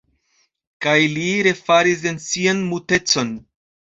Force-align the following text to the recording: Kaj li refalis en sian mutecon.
Kaj 0.85 0.95
li 1.17 1.25
refalis 1.47 2.05
en 2.13 2.17
sian 2.29 2.65
mutecon. 2.71 3.31